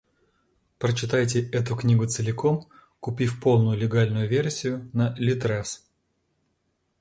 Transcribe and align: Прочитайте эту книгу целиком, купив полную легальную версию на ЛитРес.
Прочитайте 0.79 1.41
эту 1.51 1.75
книгу 1.75 2.07
целиком, 2.07 2.67
купив 2.99 3.39
полную 3.39 3.77
легальную 3.77 4.27
версию 4.27 4.89
на 4.93 5.13
ЛитРес. 5.19 5.83